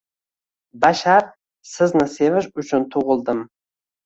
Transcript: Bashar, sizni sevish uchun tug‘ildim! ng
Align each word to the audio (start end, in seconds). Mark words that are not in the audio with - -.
Bashar, 0.85 1.27
sizni 1.73 2.09
sevish 2.15 2.49
uchun 2.65 2.89
tug‘ildim! 2.97 3.45
ng 3.47 3.49